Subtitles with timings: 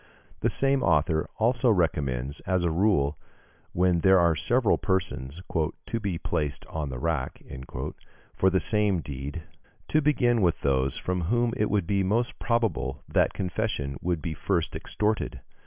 [0.39, 3.19] The same author also recommends, as a rule,
[3.71, 5.43] when there are several persons
[5.85, 7.39] "to be placed on the rack"
[8.33, 9.43] for the same deed,
[9.89, 14.33] to begin with those from whom it would be most probable that confession would be
[14.33, 15.41] first extorted.